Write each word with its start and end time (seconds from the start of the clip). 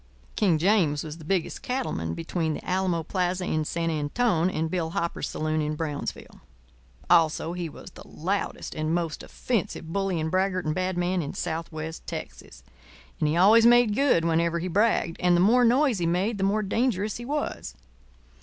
King 0.35 0.57
James 0.57 1.03
was 1.03 1.19
the 1.19 1.23
biggest 1.23 1.61
cattleman 1.61 2.15
between 2.15 2.55
the 2.55 2.65
Alamo 2.67 3.03
plaza 3.03 3.45
in 3.45 3.63
San 3.63 3.91
Antone 3.91 4.49
and 4.49 4.71
Bill 4.71 4.89
Hopper's 4.89 5.29
saloon 5.29 5.61
in 5.61 5.75
Brownsville. 5.75 6.41
Also 7.07 7.53
he 7.53 7.69
was 7.69 7.91
the 7.91 8.07
loudest 8.07 8.73
and 8.73 8.95
most 8.95 9.21
offensive 9.21 9.93
bully 9.93 10.19
and 10.19 10.31
braggart 10.31 10.65
and 10.65 10.73
bad 10.73 10.97
man 10.97 11.21
in 11.21 11.35
southwest 11.35 12.07
Texas. 12.07 12.63
And 13.19 13.29
he 13.29 13.37
always 13.37 13.67
made 13.67 13.93
good 13.93 14.25
whenever 14.25 14.57
he 14.57 14.67
bragged; 14.67 15.17
and 15.19 15.35
the 15.37 15.39
more 15.39 15.63
noise 15.63 15.99
he 15.99 16.07
made 16.07 16.39
the 16.39 16.43
more 16.43 16.63
dangerous 16.63 17.17
he 17.17 17.25
was. 17.25 17.75